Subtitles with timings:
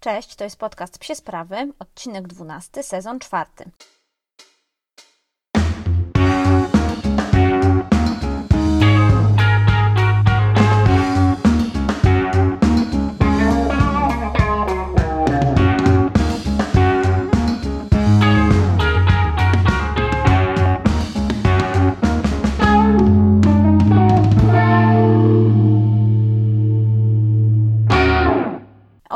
[0.00, 3.70] Cześć, to jest podcast Psie Sprawy, odcinek 12, sezon czwarty.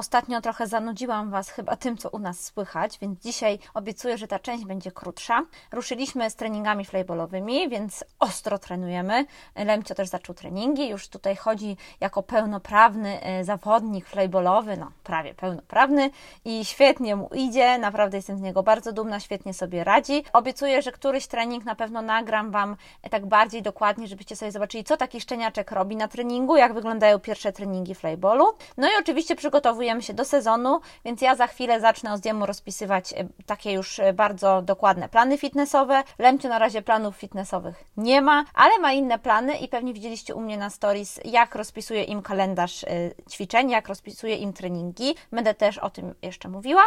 [0.03, 4.39] Ostatnio trochę zanudziłam Was chyba tym, co u nas słychać, więc dzisiaj obiecuję, że ta
[4.39, 5.43] część będzie krótsza.
[5.73, 9.27] Ruszyliśmy z treningami flyballowymi, więc ostro trenujemy.
[9.57, 16.11] Lemcio też zaczął treningi, już tutaj chodzi jako pełnoprawny e, zawodnik flyballowy, no prawie pełnoprawny
[16.45, 20.25] i świetnie mu idzie, naprawdę jestem z niego bardzo dumna, świetnie sobie radzi.
[20.33, 22.77] Obiecuję, że któryś trening na pewno nagram Wam
[23.11, 27.53] tak bardziej dokładnie, żebyście sobie zobaczyli, co taki szczeniaczek robi na treningu, jak wyglądają pierwsze
[27.53, 28.45] treningi flyballu.
[28.77, 33.13] No i oczywiście przygotowujemy się do sezonu, więc ja za chwilę zacznę o zdjęciu rozpisywać
[33.13, 36.03] e, takie już e, bardzo dokładne plany fitnessowe.
[36.19, 40.41] Lemcio na razie planów fitnessowych nie ma, ale ma inne plany i pewnie widzieliście u
[40.41, 42.89] mnie na stories, jak rozpisuję im kalendarz e,
[43.31, 45.15] ćwiczeń, jak rozpisuję im treningi.
[45.33, 46.83] Będę też o tym jeszcze mówiła.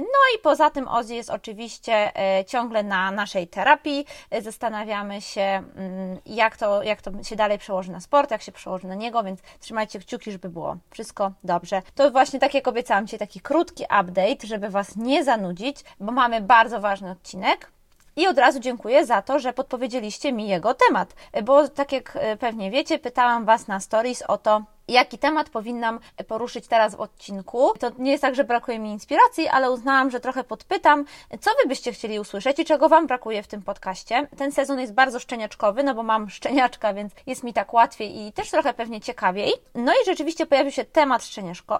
[0.00, 2.12] No i poza tym Ozzy jest oczywiście
[2.46, 4.06] ciągle na naszej terapii.
[4.40, 8.86] Zastanawiamy się, mm, jak to, jak to się dalej przełoży na sport, jak się przełoży
[8.86, 11.82] na niego, więc trzymajcie kciuki, żeby było wszystko dobrze.
[11.94, 16.40] To właśnie tak jak obiecałam Ci, taki krótki update, żeby Was nie zanudzić, bo mamy
[16.40, 17.72] bardzo ważny odcinek.
[18.16, 22.36] I od razu dziękuję za to, że podpowiedzieliście mi jego temat, bo tak jak e,
[22.36, 27.72] pewnie wiecie, pytałam Was na stories o to, jaki temat powinnam poruszyć teraz w odcinku.
[27.78, 31.04] To nie jest tak, że brakuje mi inspiracji, ale uznałam, że trochę podpytam,
[31.40, 34.28] co Wy byście chcieli usłyszeć i czego Wam brakuje w tym podcaście.
[34.36, 38.32] Ten sezon jest bardzo szczeniaczkowy, no bo mam szczeniaczka, więc jest mi tak łatwiej i
[38.32, 39.52] też trochę pewnie ciekawiej.
[39.74, 41.22] No i rzeczywiście pojawił się temat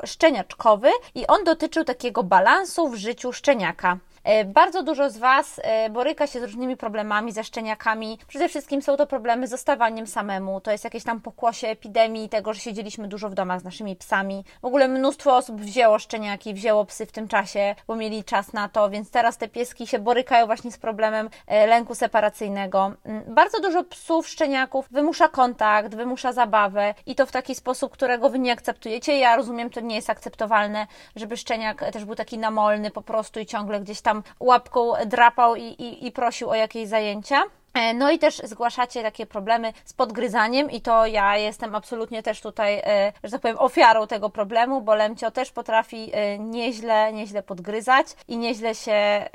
[0.04, 3.98] szczeniaczkowy i on dotyczył takiego balansu w życiu szczeniaka.
[4.24, 8.18] E, bardzo dużo z Was e, boryka się z różnymi problemami, ze szczeniakami.
[8.28, 10.60] Przede wszystkim są to problemy z zostawaniem samemu.
[10.60, 14.44] To jest jakieś tam pokłosie epidemii, tego, że siedzieliśmy dużo w domach z naszymi psami.
[14.62, 18.68] W ogóle mnóstwo osób wzięło szczeniaki, wzięło psy w tym czasie, bo mieli czas na
[18.68, 22.92] to, więc teraz te pieski się borykają właśnie z problemem e, lęku separacyjnego.
[23.04, 28.30] Mm, bardzo dużo psów, szczeniaków wymusza kontakt, wymusza zabawę i to w taki sposób, którego
[28.30, 29.18] Wy nie akceptujecie.
[29.18, 33.46] Ja rozumiem, to nie jest akceptowalne, żeby szczeniak też był taki namolny po prostu i
[33.46, 37.42] ciągle gdzieś tam tam łapką drapał i, i, i prosił o jakieś zajęcia.
[37.74, 42.40] E, no i też zgłaszacie takie problemy z podgryzaniem i to ja jestem absolutnie też
[42.40, 47.42] tutaj, e, że tak powiem, ofiarą tego problemu, bo Lemcio też potrafi e, nieźle, nieźle
[47.42, 49.28] podgryzać i nieźle się,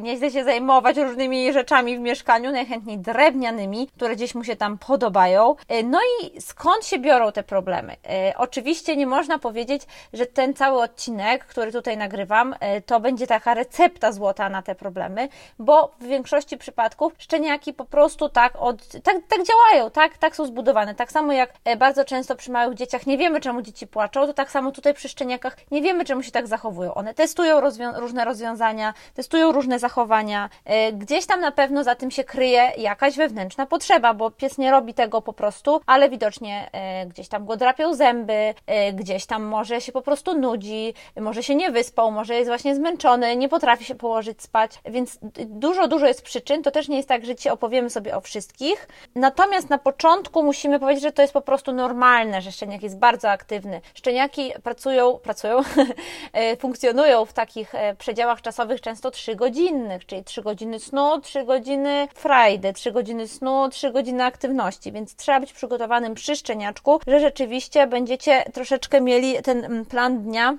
[0.00, 5.56] nieźle się zajmować różnymi rzeczami w mieszkaniu, najchętniej drewnianymi, które gdzieś mu się tam podobają.
[5.84, 7.96] No i skąd się biorą te problemy?
[8.36, 9.82] Oczywiście nie można powiedzieć,
[10.12, 12.54] że ten cały odcinek, który tutaj nagrywam,
[12.86, 18.28] to będzie taka recepta złota na te problemy, bo w większości przypadków szczeniaki po prostu
[18.28, 20.94] tak, od, tak, tak działają, tak, tak są zbudowane.
[20.94, 24.34] Tak samo jak e, bardzo często przy małych dzieciach nie wiemy, czemu dzieci płaczą, to
[24.34, 26.94] tak samo tutaj przy szczeniakach nie wiemy, czemu się tak zachowują.
[26.94, 30.48] One testują rozwią różne rozwiązania, testują różne zachowania.
[30.64, 34.70] E, gdzieś tam na pewno za tym się kryje jakaś wewnętrzna potrzeba, bo pies nie
[34.70, 38.54] robi tego po prostu, ale widocznie e, gdzieś tam go drapią zęby,
[38.92, 43.36] gdzieś tam może się po prostu nudzi, może się nie wyspał, może jest właśnie zmęczony,
[43.36, 46.62] nie potrafi się położyć spać, więc dużo, dużo jest przyczyn.
[46.62, 48.88] To też nie jest tak, że ci opowiem opowiemy sobie o wszystkich.
[49.14, 53.30] Natomiast na początku musimy powiedzieć, że to jest po prostu normalne, że szczeniak jest bardzo
[53.30, 53.80] aktywny.
[53.94, 55.60] Szczeniaki pracują, pracują,
[56.32, 61.44] e, funkcjonują w takich e, przedziałach czasowych często 3 godzinnych, czyli 3 godziny snu, 3
[61.44, 67.20] godziny frajdy, 3 godziny snu, 3 godziny aktywności, więc trzeba być przygotowanym przy szczeniaczku, że
[67.20, 70.58] rzeczywiście będziecie troszeczkę mieli ten plan dnia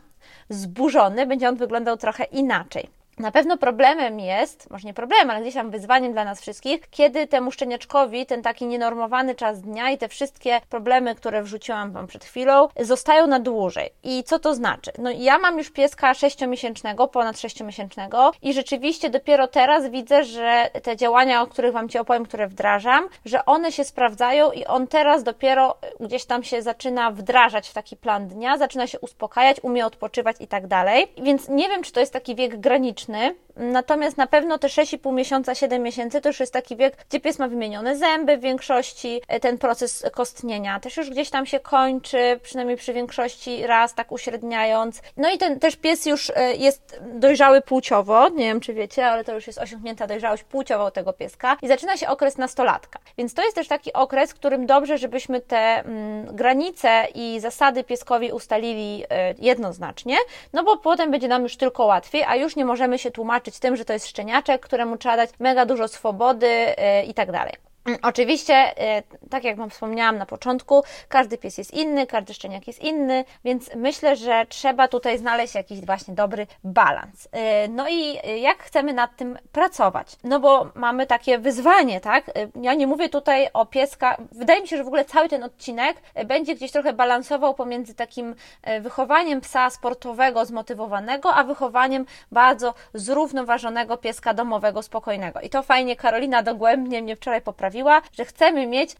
[0.49, 3.02] zburzony, będzie on wyglądał trochę inaczej.
[3.19, 7.27] Na pewno problemem jest, może nie problemem, ale gdzieś tam wyzwaniem dla nas wszystkich, kiedy
[7.27, 12.25] temu szczeniaczkowi ten taki nienormowany czas dnia i te wszystkie problemy, które wrzuciłam Wam przed
[12.25, 13.89] chwilą, zostają na dłużej.
[14.03, 14.91] I co to znaczy?
[14.97, 20.97] No ja mam już pieska sześciomiesięcznego, ponad sześciomiesięcznego i rzeczywiście dopiero teraz widzę, że te
[20.97, 25.23] działania, o których Wam Ci opowiem, które wdrażam, że one się sprawdzają i on teraz
[25.23, 30.35] dopiero gdzieś tam się zaczyna wdrażać w taki plan dnia, zaczyna się uspokajać, umie odpoczywać
[30.39, 31.07] i tak dalej.
[31.23, 35.13] Więc nie wiem, czy to jest taki wiek graniczny, widoczny natomiast na pewno te 6,5
[35.13, 39.21] miesiąca, 7 miesięcy to już jest taki wiek, gdzie pies ma wymienione zęby w większości,
[39.27, 44.11] e, ten proces kostnienia też już gdzieś tam się kończy, przynajmniej przy większości raz, tak
[44.11, 45.01] uśredniając.
[45.17, 49.23] No i ten też pies już e, jest dojrzały płciowo, nie wiem czy wiecie, ale
[49.23, 52.99] to już jest osiągnięta dojrzałość płciową tego pieska i zaczyna się okres nastolatka.
[53.17, 57.83] Więc to jest też taki okres, w którym dobrze, żebyśmy te mm, granice i zasady
[57.83, 60.17] pieskowi ustalili e, jednoznacznie,
[60.53, 63.75] no bo potem będzie nam już tylko łatwiej, a już nie możemy się tłumaczyć tym,
[63.75, 67.53] że to jest szczeniaczek, któremu trzeba dać mega dużo swobody e, i tak dalej.
[67.85, 72.67] Mm, oczywiście, e, tak jak Wam wspomniałam na początku, każdy pies jest inny, każdy szczeniak
[72.67, 77.27] jest inny, więc myślę, że trzeba tutaj znaleźć jakiś właśnie dobry balans.
[77.31, 80.15] E, no i jak chcemy nad tym pracować?
[80.23, 82.29] No bo mamy takie wyzwanie, tak?
[82.29, 82.31] E,
[82.61, 85.97] ja nie mówię tutaj o pieska, wydaje mi się, że w ogóle cały ten odcinek
[86.25, 88.35] będzie gdzieś trochę balansował pomiędzy takim
[88.81, 95.41] wychowaniem psa sportowego, zmotywowanego, a wychowaniem bardzo zrównoważonego pieska domowego, spokojnego.
[95.41, 97.72] I to fajnie Karolina dogłębnie mnie wczoraj poprawiła
[98.17, 98.95] że chcemy mieć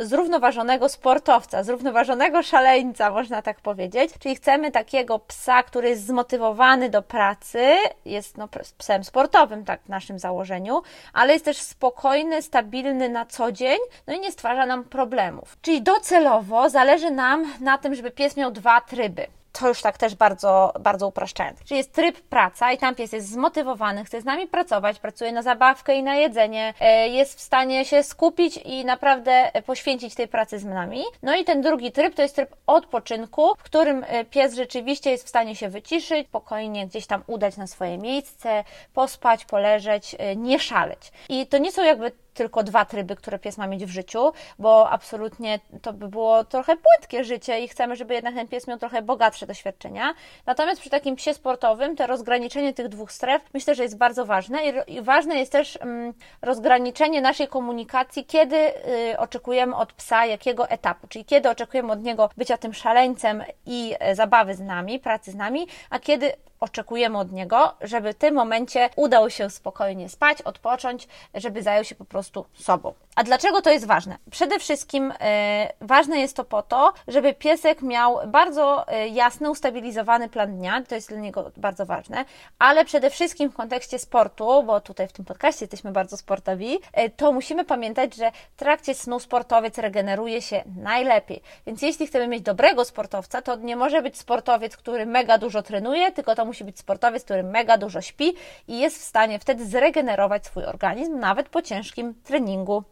[0.00, 4.10] zrównoważonego sportowca, zrównoważonego szaleńca, można tak powiedzieć.
[4.18, 8.48] Czyli chcemy takiego psa, który jest zmotywowany do pracy, jest no,
[8.78, 14.14] psem sportowym, tak w naszym założeniu, ale jest też spokojny, stabilny na co dzień, no
[14.14, 15.56] i nie stwarza nam problemów.
[15.62, 20.14] Czyli docelowo zależy nam na tym, żeby pies miał dwa tryby to już tak też
[20.14, 21.64] bardzo, bardzo upraszczając.
[21.64, 25.42] Czyli jest tryb praca i tam pies jest zmotywowany, chce z nami pracować, pracuje na
[25.42, 30.58] zabawkę i na jedzenie, e, jest w stanie się skupić i naprawdę poświęcić tej pracy
[30.58, 31.02] z nami.
[31.22, 35.24] No i ten drugi tryb to jest tryb odpoczynku, w którym e, pies rzeczywiście jest
[35.24, 38.64] w stanie się wyciszyć, spokojnie gdzieś tam udać na swoje miejsce,
[38.94, 41.12] pospać, poleżeć, e, nie szaleć.
[41.28, 44.90] I to nie są jakby tylko dwa tryby, które pies ma mieć w życiu, bo
[44.90, 49.02] absolutnie to by było trochę płytkie życie i chcemy, żeby jednak ten pies miał trochę
[49.02, 50.14] bogatsze doświadczenia.
[50.46, 54.58] Natomiast przy takim psie sportowym to rozgraniczenie tych dwóch stref myślę, że jest bardzo ważne
[54.86, 61.06] i, ważne jest też mm, rozgraniczenie naszej komunikacji, kiedy y, oczekujemy od psa jakiego etapu,
[61.06, 65.34] czyli kiedy oczekujemy od niego bycia tym szaleńcem i e, zabawy z nami, pracy z
[65.34, 71.08] nami, a kiedy oczekujemy od niego, żeby w tym momencie udał się spokojnie spać, odpocząć,
[71.34, 72.94] żeby zajął się po prostu sobą.
[73.16, 74.16] A dlaczego to jest ważne?
[74.30, 80.28] Przede wszystkim e, ważne jest to po to, żeby piesek miał bardzo e, jasny, ustabilizowany
[80.28, 82.24] plan dnia, to jest dla niego bardzo ważne,
[82.58, 87.10] ale przede wszystkim w kontekście sportu, bo tutaj w tym podcaście jesteśmy bardzo sportowi, e,
[87.10, 91.42] to musimy pamiętać, że w trakcie snu sportowiec regeneruje się najlepiej.
[91.66, 96.12] Więc jeśli chcemy mieć dobrego sportowca, to nie może być sportowiec, który mega dużo trenuje,
[96.12, 98.34] tylko to musi być sportowiec, który mega dużo śpi
[98.68, 102.84] i jest w stanie wtedy zregenerować swój organizm nawet po ciężkim treningu.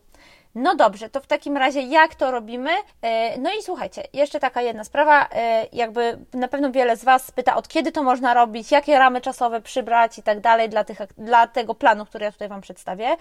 [0.58, 2.70] No dobrze, to w takim razie jak to robimy?
[3.02, 7.30] E, no i słuchajcie, jeszcze taka jedna sprawa, e, jakby na pewno wiele z Was
[7.30, 10.98] pyta, od kiedy to można robić, jakie ramy czasowe przybrać i tak dalej dla, tych,
[11.18, 13.16] dla tego planu, który ja tutaj Wam przedstawię.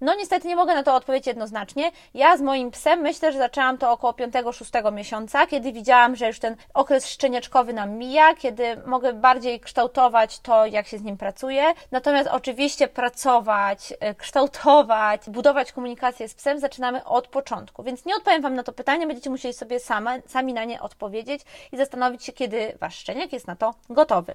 [0.00, 1.90] No niestety nie mogę na to odpowiedzieć jednoznacznie.
[2.14, 6.38] Ja z moim psem myślę, że zaczęłam to około 5-6 miesiąca, kiedy widziałam, że już
[6.38, 11.64] ten okres szczeniaczkowy nam mija, kiedy mogę bardziej kształtować to, jak się z nim pracuje.
[11.90, 17.82] Natomiast oczywiście pracować, e, kształtować, budować komunikację z psem zaczynamy od początku.
[17.82, 21.42] Więc nie odpowiem Wam na to pytanie, będziecie musieli sobie same, sami na nie odpowiedzieć
[21.72, 24.34] i zastanowić się, kiedy Wasz szczeniak jest na to gotowy.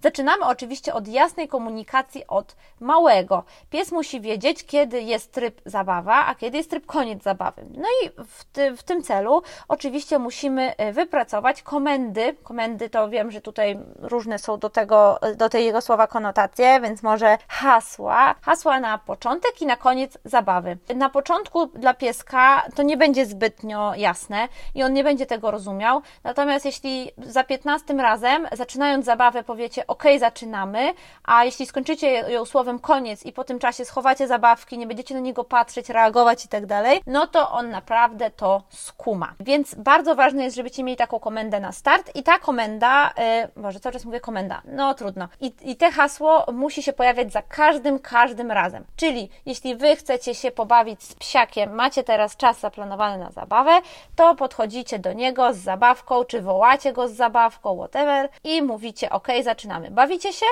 [0.00, 3.44] Zaczynamy oczywiście od jasnej komunikacji od małego.
[3.70, 7.64] Pies musi wiedzieć, kiedy jest tryb zabawa, a kiedy jest tryb koniec zabawy.
[7.76, 12.36] No i w, ty, w tym celu oczywiście musimy e, wypracować komendy.
[12.42, 17.38] Komendy to wiem, że tutaj różne są do tego, do tego słowa konotacje, więc może
[17.48, 18.34] hasła.
[18.42, 20.78] Hasła na początek i na koniec zabawy.
[20.96, 26.02] Na początku dla pieska to nie będzie zbytnio jasne i on nie będzie tego rozumiał.
[26.24, 32.78] Natomiast jeśli za 15 razem, zaczynając zabawę, powiecie OK, zaczynamy, a jeśli skończycie ją słowem
[32.78, 36.66] koniec i po tym czasie schowacie zabawki, nie będziecie na niego patrzeć, reagować i tak
[36.66, 39.34] dalej, no to on naprawdę to skuma.
[39.40, 43.12] Więc bardzo ważne jest, żebyście mieli taką komendę na start i ta komenda,
[43.56, 45.28] yy, może cały czas mówię komenda, no trudno.
[45.40, 48.84] I, I te hasło musi się pojawiać za każdym, każdym razem.
[48.96, 53.80] Czyli jeśli Wy chcecie się pobawić z psiakiem, macie teraz czas zaplanowany na zabawę,
[54.16, 59.28] to podchodzicie do niego z zabawką, czy wołacie go z zabawką, whatever i mówicie, ok,
[59.42, 59.90] zaczynamy.
[59.90, 60.46] Bawicie się?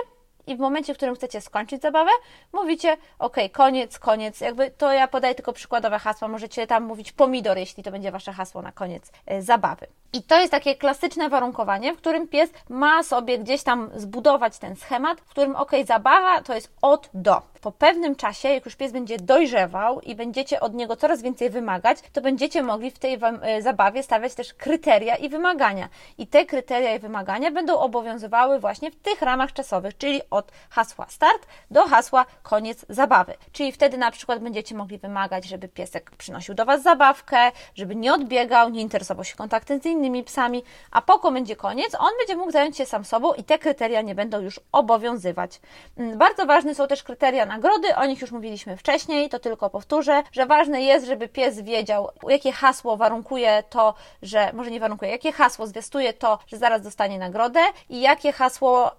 [0.47, 2.11] i w momencie, w którym chcecie skończyć zabawę,
[2.52, 4.40] mówicie ok, koniec, koniec.
[4.40, 6.29] Jakby to ja podaję tylko przykładowe hasła.
[6.29, 9.87] Możecie tam mówić pomidor, jeśli to będzie wasze hasło na koniec e, zabawy.
[10.12, 14.76] I to jest takie klasyczne warunkowanie, w którym pies ma sobie gdzieś tam zbudować ten
[14.76, 17.43] schemat, w którym ok, zabawa to jest od do.
[17.61, 21.99] Po pewnym czasie, jak już pies będzie dojrzewał i będziecie od niego coraz więcej wymagać,
[22.12, 25.88] to będziecie mogli w tej e, zabawie stawiać też kryteria i wymagania.
[26.19, 31.07] I te kryteria i wymagania będą obowiązywały właśnie w tych ramach czasowych, czyli od hasła
[31.09, 33.35] start do hasła koniec zabawy.
[33.52, 38.14] Czyli wtedy na przykład będziecie mogli wymagać, żeby piesek przynosił do Was zabawkę, żeby nie
[38.14, 42.50] odbiegał, nie interesował się kontaktem z innymi psami, a poko będzie koniec, on będzie mógł
[42.50, 45.61] zająć się sam sobą i te kryteria nie będą już obowiązywać.
[45.97, 50.23] Mm, bardzo ważne są też kryteria nagrody, o nich już mówiliśmy wcześniej, to tylko powtórzę,
[50.33, 55.33] że ważne jest, żeby pies wiedział, jakie hasło warunkuje to, że, może nie warunkuje, jakie
[55.33, 58.95] hasło zwiastuje to, że zaraz dostanie nagrodę i jakie hasło, y,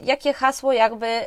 [0.00, 1.24] jakie hasło jakby y,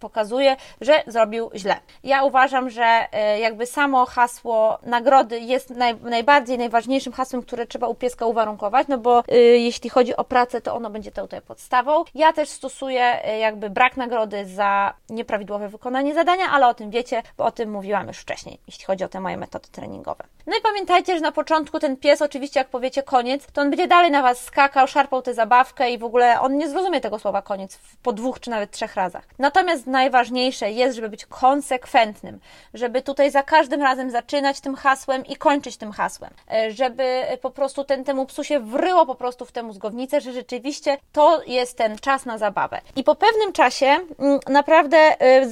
[0.00, 1.76] pokazuje, że zrobił źle.
[2.02, 3.06] Ja uważam, że
[3.36, 8.88] y, jakby samo hasło nagrody jest naj, najbardziej najważniejszym hasłem, które trzeba u pieska uwarunkować,
[8.88, 9.22] no bo
[9.68, 12.04] jeśli chodzi o pracę, to ono będzie tutaj podstawą.
[12.14, 17.44] Ja też stosuję jakby brak nagrody za nieprawidłowe wykonanie zadania, ale o tym wiecie, bo
[17.44, 20.24] o tym mówiłam już wcześniej, jeśli chodzi o te moje metody treningowe.
[20.46, 23.88] No i pamiętajcie, że na początku ten pies, oczywiście jak powiecie koniec, to on będzie
[23.88, 27.42] dalej na Was skakał, szarpał tę zabawkę i w ogóle on nie zrozumie tego słowa
[27.42, 29.24] koniec po dwóch czy nawet trzech razach.
[29.38, 32.40] Natomiast najważniejsze jest, żeby być konsekwentnym,
[32.74, 37.50] żeby tutaj za każdym razem zaczynać tym hasłem i kończyć tym hasłem, e, żeby po
[37.50, 41.78] prostu ten, temu psu się wryło po prostu w tę mózgownicę, że rzeczywiście to jest
[41.78, 42.80] ten czas na zabawę.
[42.96, 45.48] I po pewnym czasie mm, naprawdę e,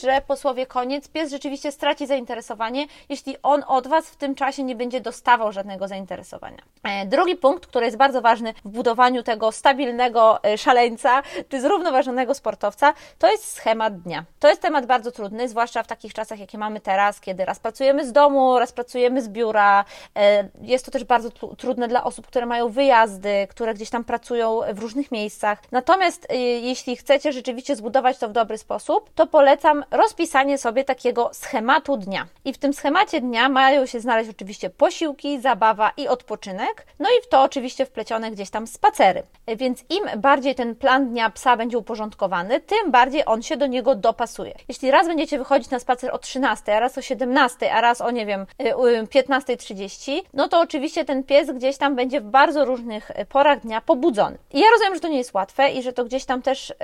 [0.00, 4.62] że po słowie koniec pies rzeczywiście straci zainteresowanie, jeśli on od Was w tym czasie
[4.62, 6.62] nie będzie dostawał żadnego zainteresowania.
[6.82, 12.34] E, drugi punkt, który jest bardzo ważny w budowaniu tego stabilnego e, szaleńca, czy zrównoważonego
[12.34, 14.24] sportowca, to jest schemat dnia.
[14.40, 18.06] To jest temat bardzo trudny, zwłaszcza w takich czasach, jakie mamy teraz, kiedy raz pracujemy
[18.06, 19.84] z domu, raz pracujemy z biura.
[20.16, 24.60] E, jest to też bardzo trudne dla osób, które mają wyjazdy, które gdzieś tam pracują
[24.72, 25.62] w różnych miejscach.
[25.72, 26.26] Natomiast
[26.60, 29.45] jeśli chcecie rzeczywiście zbudować to w dobry sposób, to polecam
[29.90, 32.26] rozpisanie sobie takiego schematu dnia.
[32.44, 37.22] I w tym schemacie dnia mają się znaleźć oczywiście posiłki, zabawa i odpoczynek, no i
[37.22, 39.22] w to oczywiście wplecione gdzieś tam spacery.
[39.56, 43.94] Więc im bardziej ten plan dnia psa będzie uporządkowany, tym bardziej on się do niego
[43.94, 44.54] dopasuje.
[44.68, 48.10] Jeśli raz będziecie wychodzić na spacer o 13, a raz o 17, a raz o
[48.10, 53.10] nie wiem 15.30, y, no to oczywiście ten pies gdzieś tam będzie w bardzo różnych
[53.10, 54.38] y, porach dnia pobudzony.
[54.52, 56.74] I ja rozumiem, że to nie jest łatwe i że to gdzieś tam też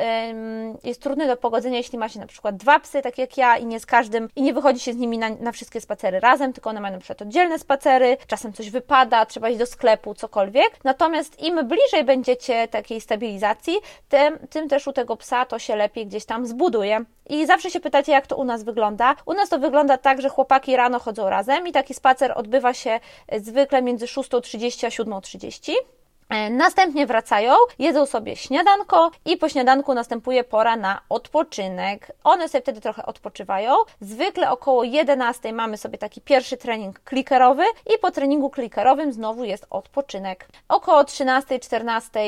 [0.84, 3.66] jest trudne do pogodzenia, jeśli ma się na przykład dwa psy, tak jak ja, i
[3.66, 6.70] nie z każdym, i nie wychodzi się z nimi na, na wszystkie spacery razem, tylko
[6.70, 10.84] one mają na przykład oddzielne spacery, czasem coś wypada, trzeba iść do sklepu, cokolwiek.
[10.84, 13.74] Natomiast im bliżej będziecie takiej stabilizacji,
[14.08, 17.04] tym, tym też u tego psa to się lepiej gdzieś tam zbuduje.
[17.28, 19.16] I zawsze się pytacie, jak to u nas wygląda.
[19.26, 23.00] U nas to wygląda tak, że chłopaki rano chodzą razem i taki spacer odbywa się
[23.38, 25.72] zwykle między 6.30 a 7.30.
[26.32, 32.12] E, następnie wracają, jedzą sobie śniadanko i po śniadanku następuje pora na odpoczynek.
[32.24, 33.74] One sobie wtedy trochę odpoczywają.
[34.00, 39.66] Zwykle około 11 mamy sobie taki pierwszy trening klikerowy i po treningu klikerowym znowu jest
[39.70, 40.48] odpoczynek.
[40.68, 42.18] Około 13-14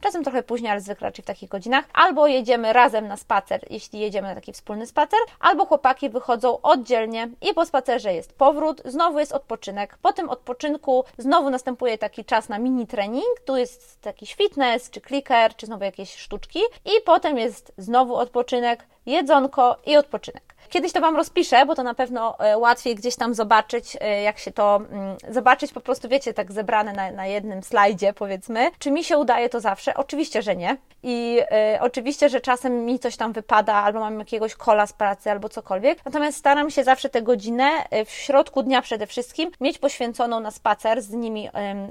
[0.00, 4.00] czasem trochę później, ale zwykle raczej w takich godzinach, albo jedziemy razem na spacer, jeśli
[4.00, 9.18] jedziemy na taki wspólny spacer, albo chłopaki wychodzą oddzielnie i po spacerze jest powrót, znowu
[9.18, 9.98] jest odpoczynek.
[10.02, 15.00] Po tym odpoczynku znowu następuje taki czas na mini trening, tu jest jakiś fitness, czy
[15.00, 20.57] clicker, czy znowu jakieś sztuczki i potem jest znowu odpoczynek, jedzonko i odpoczynek.
[20.68, 24.38] Kiedyś to Wam rozpiszę, bo to na pewno e, łatwiej gdzieś tam zobaczyć, e, jak
[24.38, 28.70] się to, mm, zobaczyć po prostu, wiecie, tak zebrane na, na jednym slajdzie, powiedzmy.
[28.78, 29.94] Czy mi się udaje to zawsze?
[29.94, 30.76] Oczywiście, że nie.
[31.02, 31.40] I
[31.76, 35.48] y, oczywiście, że czasem mi coś tam wypada, albo mam jakiegoś kola z pracy, albo
[35.48, 36.04] cokolwiek.
[36.04, 37.70] Natomiast staram się zawsze tę godzinę
[38.06, 41.50] w środku dnia przede wszystkim mieć poświęconą na spacer z nimi y,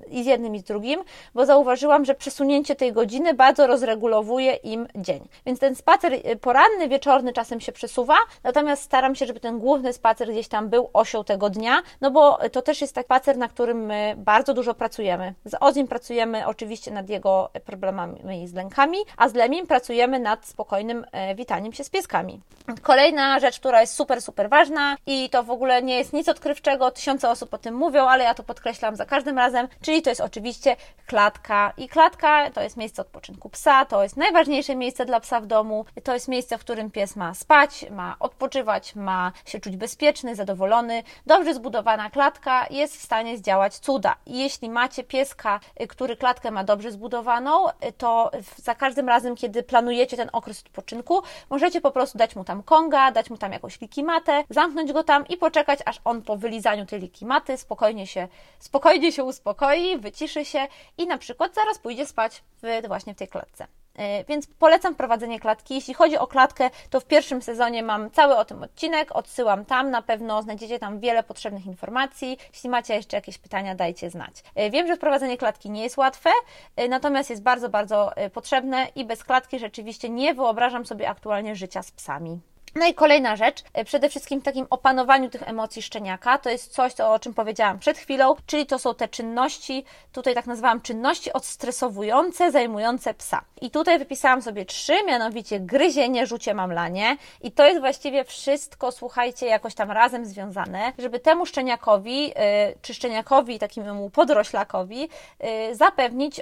[0.10, 1.04] i z jednym i z drugim,
[1.34, 5.28] bo zauważyłam, że przesunięcie tej godziny bardzo rozregulowuje im dzień.
[5.46, 9.94] Więc ten spacer poranny, wieczorny czasem się przesuwa, natomiast natomiast staram się, żeby ten główny
[9.94, 13.48] spacer gdzieś tam był osią tego dnia, no bo to też jest taki spacer, na
[13.48, 15.34] którym my bardzo dużo pracujemy.
[15.46, 21.06] Z Ozim pracujemy oczywiście nad jego problemami z lękami, a z Lemim pracujemy nad spokojnym
[21.12, 22.42] e, witaniem się z pieskami.
[22.82, 26.92] Kolejna rzecz, która jest super, super ważna i to w ogóle nie jest nic odkrywczego,
[26.92, 30.22] tysiące osób o tym mówią, ale ja to podkreślam za każdym razem, czyli to jest
[30.22, 31.74] oczywiście klatka.
[31.78, 35.86] I klatka to jest miejsce odpoczynku psa, to jest najważniejsze miejsce dla psa w domu,
[36.04, 38.57] to jest miejsce, w którym pies ma spać, ma odpoczywać,
[38.96, 41.04] ma się czuć bezpieczny, zadowolony.
[41.26, 44.16] Dobrze zbudowana klatka jest w stanie zdziałać cuda.
[44.26, 49.64] Jeśli macie pieska, y, który klatkę ma dobrze zbudowaną, y, to za każdym razem, kiedy
[49.64, 53.82] planujecie ten okres odpoczynku, możecie po prostu dać mu tam konga, dać mu tam jakąś
[53.82, 58.28] likimatę, zamknąć go tam i poczekać, aż on po wylizaniu tej likimaty spokojnie się,
[58.60, 63.28] spokojnie się uspokoi, wyciszy się i na przykład zaraz pójdzie spać w, właśnie w tej
[63.28, 63.68] klatce.
[63.98, 65.76] E, więc polecam prowadzenie klatki.
[65.76, 69.92] Jeśli chodzi o klatkę, to w pierwszym sezonie mam cały o tym odcinek, odsyłam tam,
[69.92, 72.38] na pewno znajdziecie tam wiele potrzebnych informacji.
[72.54, 74.44] Jeśli macie jeszcze jakieś pytania, dajcie znać.
[74.56, 76.30] E, wiem, że prowadzenie klatki nie jest łatwe,
[76.76, 81.84] e, natomiast jest bardzo, bardzo potrzebne i bez klatki rzeczywiście nie wyobrażam sobie aktualnie życia
[81.84, 82.40] z psami.
[82.80, 87.00] No i kolejna rzecz, e, przede wszystkim takim opanowaniu tych emocji szczeniaka, to jest coś,
[87.00, 92.52] o czym powiedziałam przed chwilą, czyli to są te czynności, tutaj tak nazwałam czynności odstresowujące,
[92.52, 93.42] zajmujące psa.
[93.62, 99.46] I tutaj wypisałam sobie trzy, mianowicie gryzienie, rzucie, mamlanie i to jest właściwie wszystko, słuchajcie,
[99.46, 106.42] jakoś tam razem związane, żeby temu szczeniakowi, e, czy szczeniakowi, takiemu podroślakowi e, zapewnić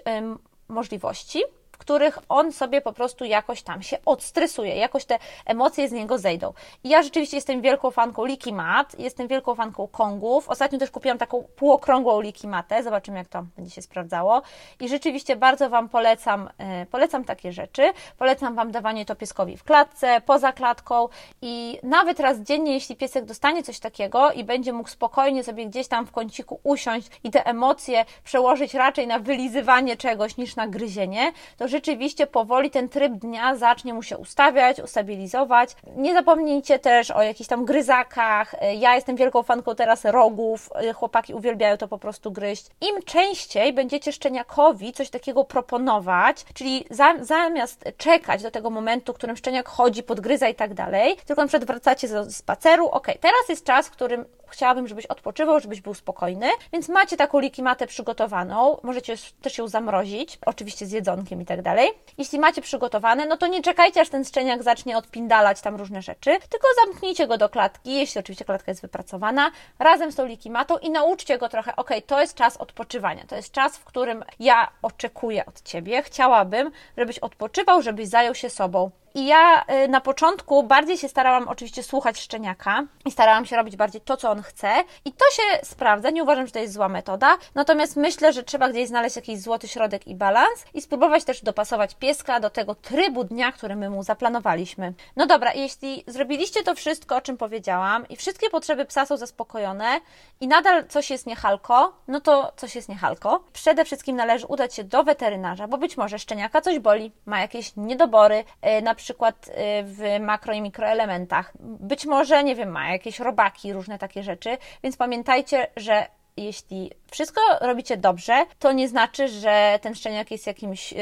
[0.68, 1.44] możliwości,
[1.76, 6.18] w których on sobie po prostu jakoś tam się odstresuje, jakoś te emocje z niego
[6.18, 6.54] zejdą.
[6.84, 10.50] I ja rzeczywiście jestem wielką fanką Liki Mat, jestem wielką fanką Kongów.
[10.50, 14.42] Ostatnio też kupiłam taką półokrągłą Liki Matę, zobaczymy jak to będzie się sprawdzało.
[14.80, 17.94] I rzeczywiście bardzo Wam polecam, yy, polecam takie rzeczy.
[18.18, 21.10] Polecam Wam dawanie to pieskowi w klatce, poza klatką
[21.42, 25.88] i nawet raz dziennie, jeśli piesek dostanie coś takiego i będzie mógł spokojnie sobie gdzieś
[25.88, 31.32] tam w kąciku usiąść i te emocje przełożyć raczej na wylizywanie czegoś niż na gryzienie,
[31.58, 35.76] to to rzeczywiście powoli ten tryb dnia zacznie mu się ustawiać, ustabilizować.
[35.96, 38.56] Nie zapomnijcie też o jakichś tam gryzakach.
[38.78, 40.70] Ja jestem wielką fanką teraz rogów.
[40.96, 42.68] Chłopaki uwielbiają to po prostu gryźć.
[42.82, 46.86] Im częściej będziecie szczeniakowi coś takiego proponować, czyli
[47.22, 51.48] zamiast czekać do tego momentu, w którym szczeniak chodzi, podgryza i tak dalej, tylko na
[51.48, 55.94] przykład wracacie ze spaceru, ok, teraz jest czas, w którym chciałabym, żebyś odpoczywał, żebyś był
[55.94, 61.62] spokojny, więc macie taką likimatę przygotowaną, możecie też ją zamrozić, oczywiście z jedzonkiem i tak
[61.62, 61.90] dalej.
[62.18, 66.32] Jeśli macie przygotowane, no to nie czekajcie, aż ten szczeniak zacznie odpindalać tam różne rzeczy,
[66.50, 70.90] tylko zamknijcie go do klatki, jeśli oczywiście klatka jest wypracowana, razem z tą likimatą i
[70.90, 75.46] nauczcie go trochę, ok, to jest czas odpoczywania, to jest czas, w którym ja oczekuję
[75.46, 78.92] od Ciebie, chciałabym, żebyś odpoczywał, żebyś zajął się sobą.
[79.16, 83.76] I ja y, na początku bardziej się starałam oczywiście słuchać szczeniaka i starałam się robić
[83.76, 84.74] bardziej to, co on chce.
[85.06, 86.10] I to się sprawdza.
[86.10, 87.38] Nie uważam, że to jest zła metoda.
[87.56, 91.96] Natomiast myślę, że trzeba gdzieś znaleźć jakiś złoty środek i balans i spróbować też dopasować
[91.96, 94.94] pieska do tego trybu dnia, który my mu zaplanowaliśmy.
[95.16, 100.00] No dobra, jeśli zrobiliście to wszystko, o czym powiedziałam i wszystkie potrzeby psa są zaspokojone
[100.42, 103.44] i nadal coś jest niechalko, no to coś jest niechalko.
[103.54, 107.76] Przede wszystkim należy udać się do weterynarza, bo być może szczeniaka coś boli, ma jakieś
[107.76, 109.05] niedobory, yy, na przykład
[109.48, 109.52] y,
[109.84, 111.54] w makro i mikroelementach.
[111.60, 117.42] Być może, nie wiem, ma jakieś robaki, różne takie rzeczy, więc pamiętajcie, że jeśli wszystko
[117.62, 121.00] robicie dobrze, to nie znaczy, że ten szczeniak jest jakimś yy,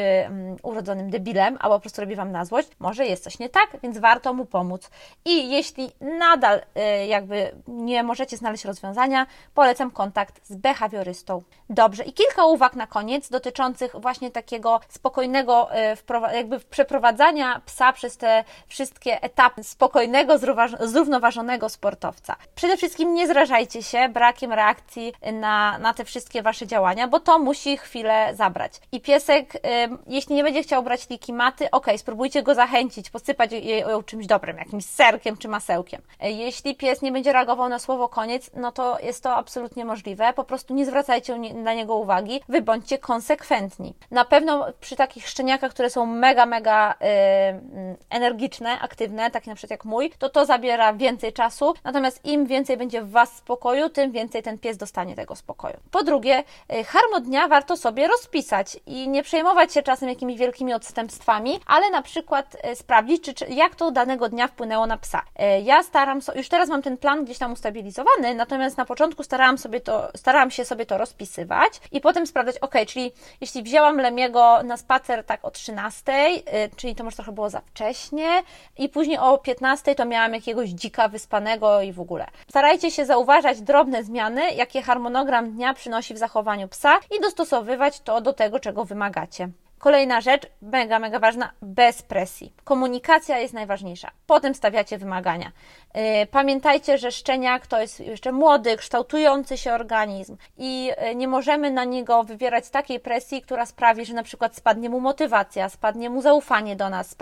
[0.63, 2.67] urodzonym debilem, albo po prostu robi Wam na złość.
[2.79, 4.89] Może jest coś nie tak, więc warto mu pomóc.
[5.25, 11.43] I jeśli nadal yy, jakby nie możecie znaleźć rozwiązania, polecam kontakt z behawiorystą.
[11.69, 15.69] Dobrze, i kilka uwag na koniec dotyczących właśnie takiego spokojnego
[16.09, 20.37] yy, jakby przeprowadzania psa przez te wszystkie etapy spokojnego,
[20.79, 22.35] zrównoważonego sportowca.
[22.55, 27.39] Przede wszystkim nie zrażajcie się brakiem reakcji na, na te wszystkie Wasze działania, bo to
[27.39, 28.73] musi chwilę zabrać.
[28.91, 29.53] I piesek,
[30.07, 33.51] jeśli nie będzie chciał brać liki maty, ok, spróbujcie go zachęcić, posypać
[33.87, 36.01] ją czymś dobrym, jakimś serkiem czy masełkiem.
[36.19, 40.33] E, jeśli pies nie będzie reagował na słowo koniec, no to jest to absolutnie możliwe.
[40.33, 43.93] Po prostu nie zwracajcie na niego uwagi, wy bądźcie konsekwentni.
[44.11, 47.07] Na pewno przy takich szczeniakach, które są mega, mega yy,
[48.09, 52.77] energiczne, aktywne, takie na przykład jak mój, to to zabiera więcej czasu, natomiast im więcej
[52.77, 55.75] będzie w Was spokoju, tym więcej ten pies dostanie tego spokoju.
[55.91, 61.59] Po drugie, y, harmodnia warto sobie rozpisać i nie przejmować się czasem jakimiś wielkimi odstępstwami,
[61.65, 65.21] ale na przykład y, sprawdzić, czy, czy jak to danego dnia wpłynęło na psa.
[65.21, 69.23] Y, ja staram so, już teraz mam ten plan gdzieś tam ustabilizowany, natomiast na początku
[69.23, 73.97] starałam sobie to, starałam się sobie to rozpisywać i potem sprawdzać, ok, czyli jeśli wzięłam
[73.97, 76.13] Lemiego na spacer tak o 13,
[76.75, 78.43] czyli to może trochę było za wcześnie
[78.77, 82.27] i później o 15 to miałam jakiegoś dzika wyspanego i w ogóle.
[82.49, 87.99] Starajcie się zauważać drobne zmiany, jakie harmonicznie harmonogram dnia przynosi w zachowaniu psa i dostosowywać
[87.99, 89.49] to do tego, czego wymagacie.
[89.83, 92.53] Kolejna rzecz, mega, mega ważna, bez presji.
[92.63, 94.11] Komunikacja jest najważniejsza.
[94.27, 95.51] Potem stawiacie wymagania.
[95.95, 101.71] Yy, pamiętajcie, że szczeniak to jest jeszcze młody, kształtujący się organizm i yy, nie możemy
[101.71, 106.21] na niego wywierać takiej presji, która sprawi, że na przykład spadnie mu motywacja, spadnie mu
[106.21, 107.15] zaufanie do nas,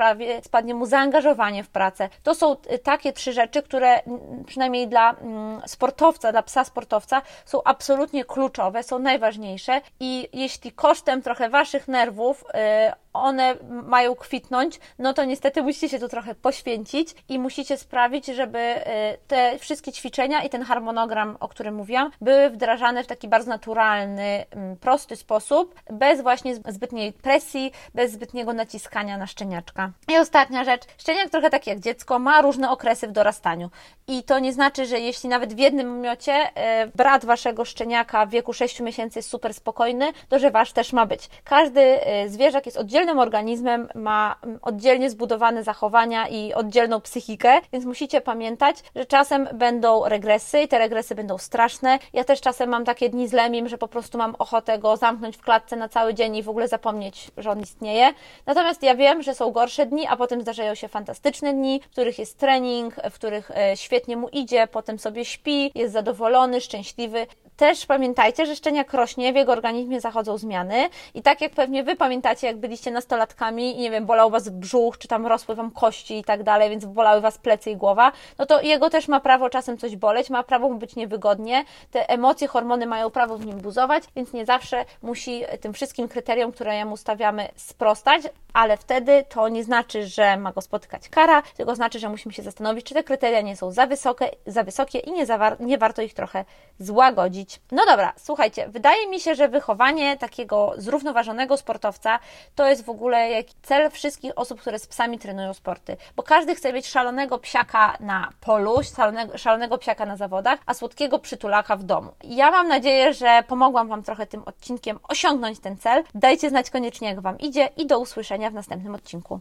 [0.43, 2.09] spadnie mu zaangażowanie w pracę.
[2.23, 4.01] To są yy, takie trzy rzeczy, które
[4.45, 11.21] przynajmniej dla mm, sportowca, dla psa sportowca są absolutnie kluczowe, są najważniejsze i jeśli kosztem
[11.21, 12.91] trochę Waszych nerwów Uh.
[13.13, 18.59] One mają kwitnąć, no to niestety musicie się tu trochę poświęcić i musicie sprawić, żeby
[18.59, 18.81] y,
[19.27, 24.45] te wszystkie ćwiczenia i ten harmonogram, o którym mówiłam, były wdrażane w taki bardzo naturalny,
[24.51, 29.91] mm, prosty sposób, bez właśnie zbytniej presji, bez zbytniego naciskania na szczeniaczka.
[30.07, 33.69] I ostatnia rzecz, szczeniak trochę tak jak dziecko, ma różne okresy w dorastaniu
[34.07, 38.29] i to nie znaczy, że jeśli nawet w jednym miocie y, brat Waszego szczeniaka w
[38.29, 41.29] wieku 6 miesięcy jest super spokojny, to że Wasz też ma być.
[41.43, 41.81] Każdy
[42.25, 48.21] y, zwierzak jest oddzielny oddzielnym organizmem, ma oddzielnie zbudowane zachowania i oddzielną psychikę, więc musicie
[48.21, 51.99] pamiętać, że czasem będą regresy i te regresy będą straszne.
[52.13, 55.37] Ja też czasem mam takie dni z Lemim, że po prostu mam ochotę go zamknąć
[55.37, 58.13] w klatce na cały dzień i w ogóle zapomnieć, że on istnieje.
[58.45, 62.19] Natomiast ja wiem, że są gorsze dni, a potem zdarzają się fantastyczne dni, w których
[62.19, 67.27] jest trening, w których e, świetnie mu idzie, potem sobie śpi, jest zadowolony, szczęśliwy
[67.61, 70.89] też pamiętajcie, że szczeniak rośnie, w jego organizmie zachodzą zmiany.
[71.13, 74.97] I tak jak pewnie Wy pamiętacie, jak byliście nastolatkami i nie wiem, bolał Was brzuch,
[74.97, 78.45] czy tam rosły Wam kości i tak dalej, więc bolały Was plecy i głowa, no
[78.45, 82.47] to jego też ma prawo czasem coś boleć, ma prawo mu być niewygodnie, te emocje,
[82.47, 86.97] hormony mają prawo w nim buzować, więc nie zawsze musi tym wszystkim kryteriom, które mu
[86.97, 88.21] stawiamy, sprostać,
[88.53, 92.43] ale wtedy to nie znaczy, że ma go spotykać kara, tylko znaczy, że musimy się
[92.43, 96.01] zastanowić, czy te kryteria nie są za wysokie, za wysokie i nie, za, nie warto
[96.01, 96.45] ich trochę
[96.79, 97.50] złagodzić.
[97.71, 102.19] No dobra, słuchajcie, wydaje mi się, że wychowanie takiego zrównoważonego sportowca
[102.55, 103.29] to jest w ogóle
[103.63, 108.29] cel wszystkich osób, które z psami trenują sporty, bo każdy chce mieć szalonego psiaka na
[108.41, 112.11] polu, szalonego, szalonego psiaka na zawodach, a słodkiego przytulaka w domu.
[112.23, 116.03] Ja mam nadzieję, że pomogłam Wam trochę tym odcinkiem osiągnąć ten cel.
[116.15, 119.39] Dajcie znać koniecznie, jak Wam idzie i do usłyszenia w następnym odcinku.